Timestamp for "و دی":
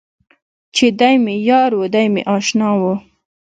1.77-2.05